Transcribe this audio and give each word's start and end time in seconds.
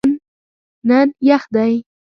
نن 0.87 1.07
یخ 1.29 1.43
دی 1.53 1.73